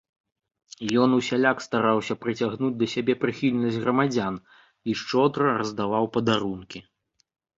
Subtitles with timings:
[1.01, 4.35] Ён усяляк стараўся прыцягнуць да сябе прыхільнасць грамадзян
[4.93, 6.79] і шчодра раздаваў падарункі.